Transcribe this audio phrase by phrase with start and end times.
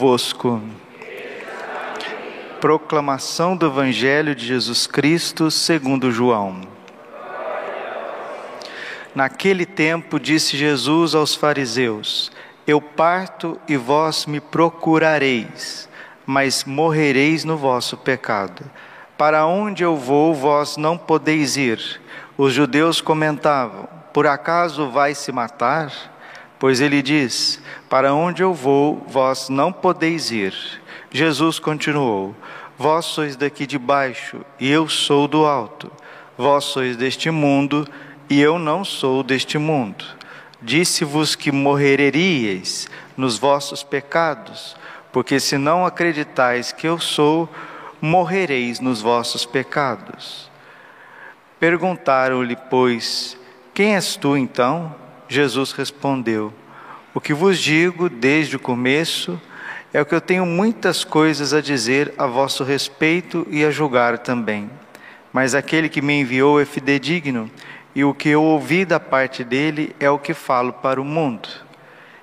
[0.00, 0.62] convosco.
[2.58, 6.62] Proclamação do Evangelho de Jesus Cristo segundo João.
[9.14, 12.32] Naquele tempo disse Jesus aos fariseus:
[12.66, 15.86] Eu parto e vós me procurareis,
[16.24, 18.64] mas morrereis no vosso pecado.
[19.18, 22.00] Para onde eu vou, vós não podeis ir.
[22.38, 25.92] Os judeus comentavam: Por acaso vai se matar?
[26.60, 27.58] Pois ele diz:
[27.88, 30.54] Para onde eu vou, vós não podeis ir.
[31.10, 32.36] Jesus continuou:
[32.78, 35.90] Vós sois daqui de baixo, e eu sou do alto.
[36.36, 37.88] Vós sois deste mundo,
[38.28, 40.04] e eu não sou deste mundo.
[40.60, 44.76] Disse-vos que morreríeis nos vossos pecados,
[45.10, 47.48] porque se não acreditais que eu sou,
[48.02, 50.50] morrereis nos vossos pecados.
[51.58, 53.34] Perguntaram-lhe, pois,
[53.72, 54.94] quem és tu então?
[55.30, 56.52] Jesus respondeu:
[57.14, 59.40] O que vos digo desde o começo
[59.94, 64.18] é o que eu tenho muitas coisas a dizer a vosso respeito e a julgar
[64.18, 64.68] também.
[65.32, 67.48] Mas aquele que me enviou é fidedigno,
[67.94, 71.48] e o que eu ouvi da parte dele é o que falo para o mundo.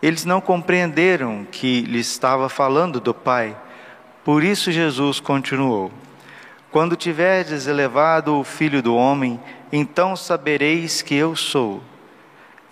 [0.00, 3.56] Eles não compreenderam que lhe estava falando do Pai.
[4.24, 5.90] Por isso Jesus continuou:
[6.70, 9.40] Quando tiverdes elevado o Filho do homem,
[9.72, 11.82] então sabereis que eu sou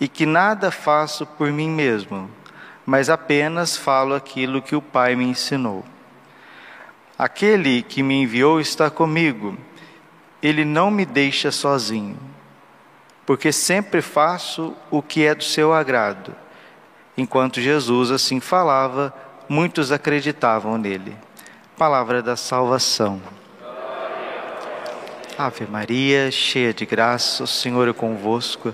[0.01, 2.27] e que nada faço por mim mesmo,
[2.83, 5.85] mas apenas falo aquilo que o Pai me ensinou.
[7.15, 9.55] Aquele que me enviou está comigo,
[10.41, 12.17] ele não me deixa sozinho,
[13.27, 16.33] porque sempre faço o que é do seu agrado.
[17.15, 19.13] Enquanto Jesus assim falava,
[19.47, 21.15] muitos acreditavam nele.
[21.77, 23.21] Palavra da salvação.
[25.37, 28.73] Ave Maria, cheia de graça, o Senhor é convosco.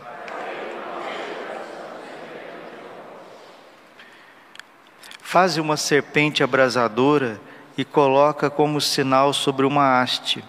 [5.31, 7.39] Faze uma serpente abrasadora
[7.77, 10.43] e coloca como sinal sobre uma haste.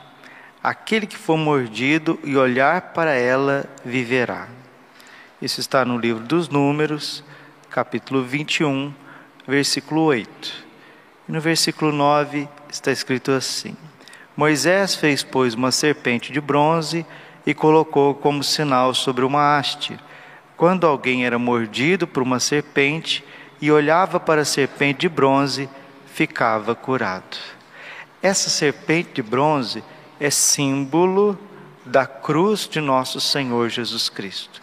[0.60, 4.48] Aquele que for mordido e olhar para ela viverá.
[5.41, 7.22] Isso está no livro dos Números,
[7.71, 8.92] capítulo 21,
[9.47, 10.65] versículo 8.
[11.28, 13.76] E no versículo 9 está escrito assim:
[14.37, 17.06] Moisés fez, pois, uma serpente de bronze
[17.47, 19.97] e colocou como sinal sobre uma haste.
[20.56, 23.25] Quando alguém era mordido por uma serpente,
[23.62, 25.70] e olhava para a serpente de bronze,
[26.04, 27.38] ficava curado.
[28.20, 29.84] Essa serpente de bronze
[30.18, 31.38] é símbolo
[31.86, 34.60] da cruz de nosso Senhor Jesus Cristo.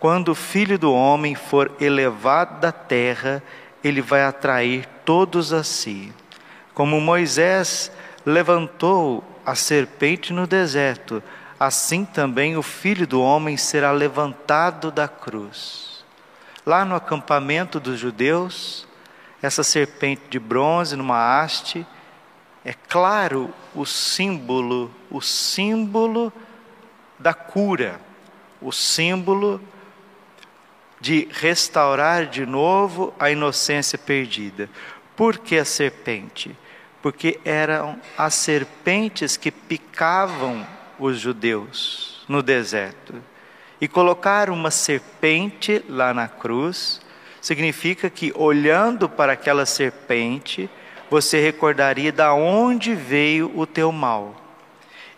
[0.00, 3.40] Quando o Filho do Homem for elevado da terra,
[3.84, 6.12] ele vai atrair todos a si.
[6.74, 7.92] Como Moisés
[8.26, 11.22] levantou a serpente no deserto,
[11.58, 15.89] assim também o Filho do Homem será levantado da cruz.
[16.70, 18.86] Lá no acampamento dos judeus,
[19.42, 21.84] essa serpente de bronze numa haste,
[22.64, 26.32] é claro o símbolo, o símbolo
[27.18, 28.00] da cura,
[28.62, 29.60] o símbolo
[31.00, 34.70] de restaurar de novo a inocência perdida.
[35.16, 36.56] Por que a serpente?
[37.02, 40.64] Porque eram as serpentes que picavam
[41.00, 43.14] os judeus no deserto.
[43.80, 47.00] E colocar uma serpente lá na cruz
[47.40, 50.68] significa que olhando para aquela serpente,
[51.08, 54.36] você recordaria da onde veio o teu mal.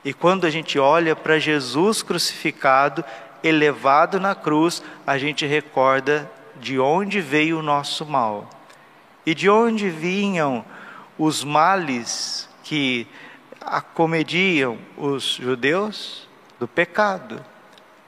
[0.04, 3.04] E quando a gente olha para Jesus crucificado,
[3.42, 6.30] elevado na cruz, a gente recorda
[6.60, 8.48] de onde veio o nosso mal.
[9.26, 10.64] E de onde vinham
[11.18, 13.06] os males que
[13.60, 16.28] acomediam os judeus?
[16.58, 17.44] Do pecado.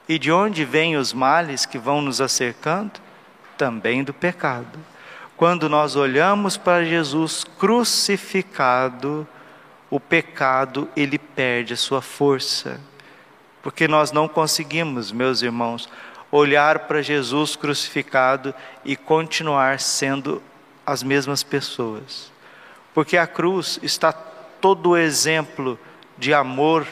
[0.07, 2.93] E de onde vêm os males que vão nos acercando?
[3.57, 4.79] Também do pecado.
[5.35, 9.27] Quando nós olhamos para Jesus crucificado,
[9.89, 12.79] o pecado ele perde a sua força.
[13.61, 15.89] Porque nós não conseguimos, meus irmãos,
[16.31, 18.53] olhar para Jesus crucificado
[18.83, 20.41] e continuar sendo
[20.85, 22.31] as mesmas pessoas.
[22.93, 25.79] Porque a cruz está todo o exemplo
[26.17, 26.87] de amor,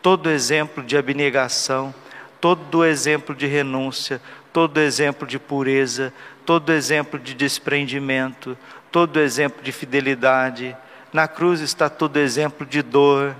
[0.00, 1.94] todo o exemplo de abnegação,
[2.42, 4.20] todo exemplo de renúncia,
[4.52, 6.12] todo exemplo de pureza,
[6.44, 8.58] todo exemplo de desprendimento,
[8.90, 10.76] todo exemplo de fidelidade.
[11.12, 13.36] Na cruz está todo exemplo de dor,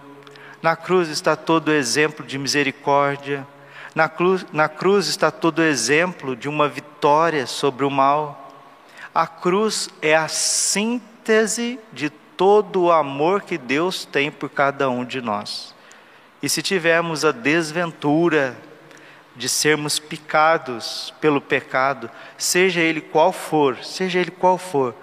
[0.63, 3.45] na cruz está todo exemplo de misericórdia,
[3.93, 8.53] na cruz, na cruz está todo exemplo de uma vitória sobre o mal.
[9.13, 15.05] A cruz é a síntese de todo o amor que Deus tem por cada um
[15.05, 15.75] de nós.
[16.41, 18.57] E se tivermos a desventura
[19.35, 24.95] de sermos picados pelo pecado, seja ele qual for, seja ele qual for,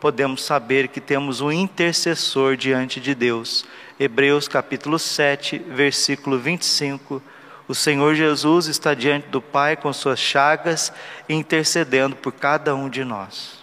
[0.00, 3.64] podemos saber que temos um intercessor diante de Deus.
[3.98, 7.22] Hebreus capítulo 7, versículo 25.
[7.68, 10.92] O Senhor Jesus está diante do Pai com suas chagas,
[11.28, 13.62] intercedendo por cada um de nós.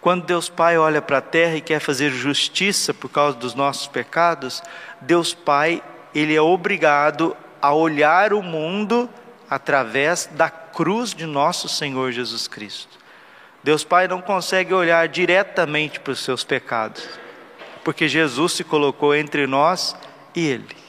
[0.00, 3.86] Quando Deus Pai olha para a terra e quer fazer justiça por causa dos nossos
[3.86, 4.62] pecados,
[5.00, 5.82] Deus Pai,
[6.14, 9.08] ele é obrigado a olhar o mundo
[9.48, 12.98] através da cruz de nosso Senhor Jesus Cristo.
[13.62, 17.08] Deus Pai não consegue olhar diretamente para os seus pecados,
[17.84, 19.94] porque Jesus se colocou entre nós
[20.34, 20.82] e Ele.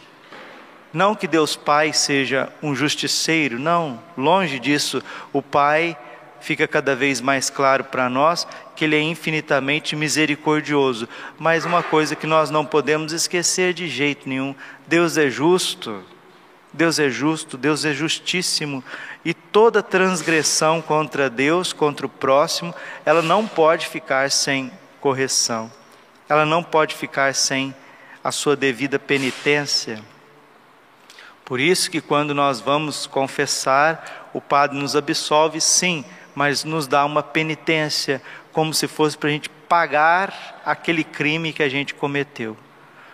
[0.91, 5.03] Não que Deus Pai seja um justiceiro, não, longe disso.
[5.31, 5.97] O Pai
[6.39, 11.07] fica cada vez mais claro para nós que Ele é infinitamente misericordioso.
[11.39, 14.55] Mas uma coisa que nós não podemos esquecer de jeito nenhum:
[14.87, 16.03] Deus é justo.
[16.73, 18.83] Deus é justo, Deus é justíssimo,
[19.23, 22.73] e toda transgressão contra Deus, contra o próximo,
[23.05, 25.71] ela não pode ficar sem correção,
[26.27, 27.75] ela não pode ficar sem
[28.23, 30.01] a sua devida penitência.
[31.45, 36.03] Por isso que quando nós vamos confessar, o Padre nos absolve, sim,
[36.33, 38.21] mas nos dá uma penitência,
[38.51, 42.57] como se fosse para a gente pagar aquele crime que a gente cometeu.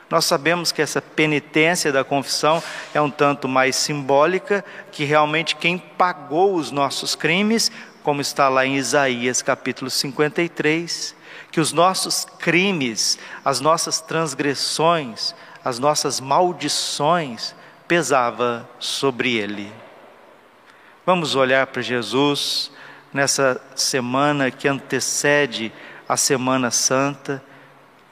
[0.10, 2.64] Nós sabemos que essa penitência da confissão
[2.94, 7.72] é um tanto mais simbólica, que realmente quem pagou os nossos crimes,
[8.02, 11.16] como está lá em Isaías capítulo 53,
[11.52, 17.54] que os nossos crimes, as nossas transgressões, as nossas maldições
[17.88, 19.72] pesava sobre ele.
[21.06, 22.72] Vamos olhar para Jesus
[23.14, 25.72] nessa semana que antecede
[26.08, 27.44] a Semana Santa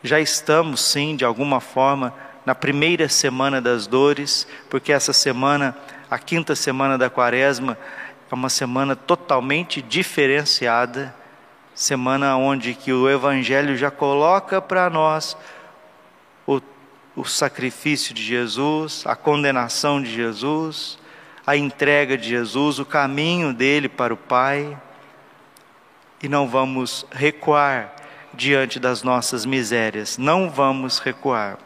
[0.08, 2.14] já estamos, sim, de alguma forma,
[2.46, 5.76] na primeira semana das dores, porque essa semana,
[6.10, 7.78] a quinta semana da quaresma,
[8.32, 11.14] é uma semana totalmente diferenciada,
[11.76, 15.38] semana onde que o Evangelho já coloca para nós
[16.48, 16.62] o,
[17.16, 20.98] o sacrifício de Jesus, a condenação de Jesus,
[21.46, 24.78] a entrega de Jesus, o caminho dele para o Pai,
[26.24, 27.97] e não vamos recuar
[28.34, 30.18] diante das nossas misérias.
[30.18, 31.58] Não vamos recuar.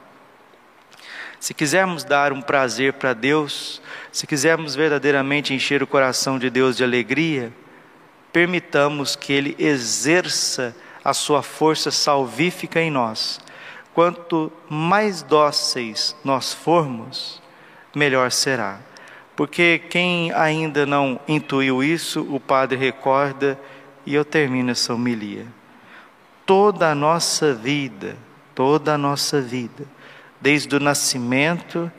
[1.40, 3.82] Se quisermos dar um prazer para Deus,
[4.12, 7.52] se quisermos verdadeiramente encher o coração de Deus de alegria,
[8.32, 13.40] permitamos que Ele exerça a sua força salvífica em nós.
[13.94, 17.42] Quanto mais dóceis nós formos,
[17.96, 18.80] melhor será.
[19.36, 23.60] Porque quem ainda não intuiu isso, o Padre recorda,
[24.06, 25.48] e eu termino essa homilia
[26.52, 28.18] toda a nossa vida,
[28.54, 29.86] toda a nossa vida,
[30.42, 31.90] desde o nascimento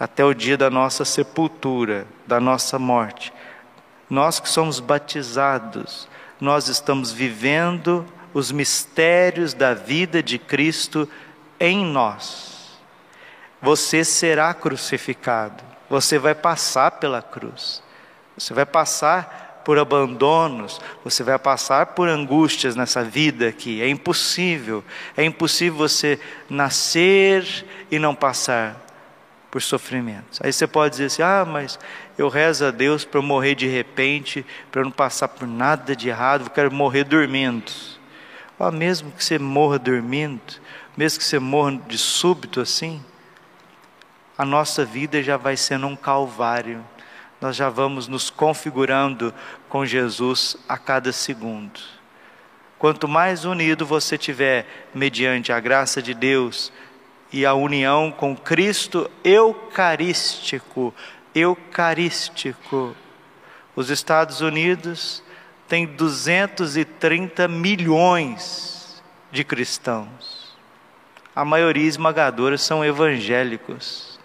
[0.00, 3.30] até o dia da nossa sepultura, da nossa morte.
[4.08, 6.08] Nós que somos batizados,
[6.40, 8.02] nós estamos vivendo
[8.32, 11.06] os mistérios da vida de Cristo
[11.60, 12.78] em nós.
[13.60, 17.82] Você será crucificado, você vai passar pela cruz,
[18.38, 23.82] você vai passar por abandonos, você vai passar por angústias nessa vida aqui.
[23.82, 24.82] É impossível,
[25.14, 28.82] é impossível você nascer e não passar
[29.50, 30.40] por sofrimentos.
[30.42, 31.78] Aí você pode dizer assim: ah, mas
[32.16, 35.94] eu rezo a Deus para eu morrer de repente, para eu não passar por nada
[35.94, 37.70] de errado, eu quero morrer dormindo.
[38.58, 40.40] Ah, mesmo que você morra dormindo,
[40.96, 43.04] mesmo que você morra de súbito assim,
[44.38, 46.82] a nossa vida já vai sendo um calvário
[47.40, 49.32] nós já vamos nos configurando
[49.68, 51.80] com Jesus a cada segundo.
[52.78, 56.72] Quanto mais unido você tiver mediante a graça de Deus
[57.32, 60.94] e a união com Cristo eucarístico,
[61.34, 62.96] eucarístico.
[63.74, 65.22] Os Estados Unidos
[65.68, 70.56] têm 230 milhões de cristãos.
[71.34, 74.17] A maioria esmagadora são evangélicos.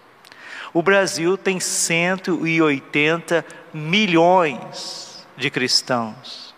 [0.74, 6.52] O Brasil tem 180 milhões de cristãos.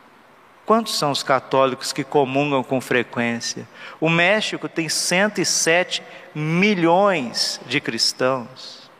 [0.64, 3.68] Quantos são os católicos que comungam com frequência?
[4.00, 6.02] O México tem 107
[6.34, 8.90] milhões de cristãos.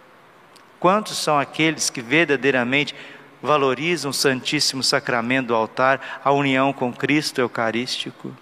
[0.79, 2.95] Quantos são aqueles que verdadeiramente
[3.43, 8.37] valorizam o Santíssimo Sacramento do altar, a união com Cristo Eucarístico?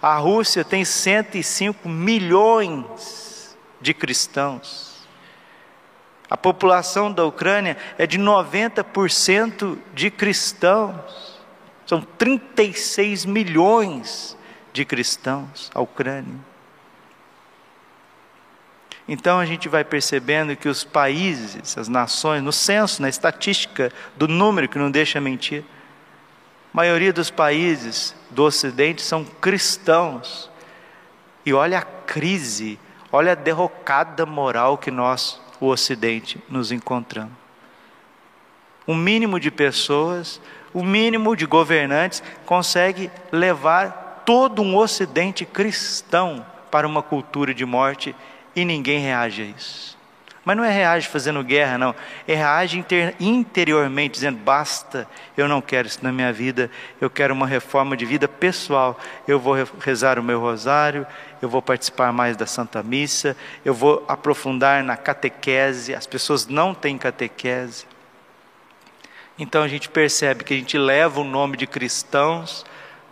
[0.00, 4.95] A Rússia tem 105 milhões de cristãos.
[6.28, 11.40] A população da Ucrânia é de 90% de cristãos.
[11.86, 14.36] São 36 milhões
[14.72, 16.38] de cristãos a Ucrânia.
[19.08, 24.26] Então a gente vai percebendo que os países, as nações, no censo, na estatística do
[24.26, 25.64] número que não deixa mentir,
[26.74, 30.50] a maioria dos países do Ocidente são cristãos.
[31.44, 32.78] E olha a crise,
[33.12, 37.32] olha a derrocada moral que nós, o Ocidente, nos encontramos.
[38.86, 40.40] Um mínimo de pessoas,
[40.72, 47.64] o um mínimo de governantes consegue levar todo um Ocidente cristão para uma cultura de
[47.64, 48.14] morte
[48.54, 49.95] e ninguém reage a isso.
[50.46, 51.92] Mas não é reage fazendo guerra, não.
[52.24, 57.34] É reage inter, interiormente, dizendo: basta, eu não quero isso na minha vida, eu quero
[57.34, 58.96] uma reforma de vida pessoal.
[59.26, 61.04] Eu vou rezar o meu rosário,
[61.42, 65.92] eu vou participar mais da Santa Missa, eu vou aprofundar na catequese.
[65.92, 67.84] As pessoas não têm catequese.
[69.36, 72.64] Então a gente percebe que a gente leva o nome de cristãos,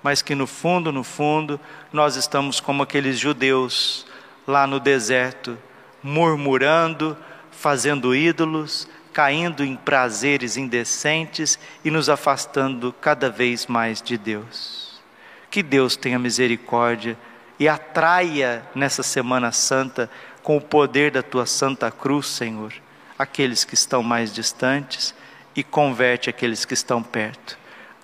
[0.05, 1.59] mas que no fundo, no fundo,
[1.93, 4.07] nós estamos como aqueles judeus
[4.47, 5.59] lá no deserto,
[6.05, 7.17] murmurando,
[7.51, 15.03] fazendo ídolos, caindo em prazeres indecentes e nos afastando cada vez mais de Deus.
[15.51, 17.17] Que Deus tenha misericórdia
[17.59, 20.11] e atraia nessa Semana Santa,
[20.43, 22.75] com o poder da tua Santa Cruz, Senhor,
[23.19, 25.15] aqueles que estão mais distantes
[25.57, 27.57] e converte aqueles que estão perto.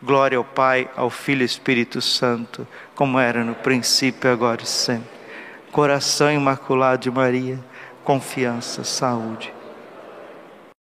[0.02, 5.20] Glória ao Pai, ao Filho e Espírito Santo, como era no princípio, agora e sempre
[5.70, 7.58] coração imaculado de Maria,
[8.04, 9.52] confiança, saúde.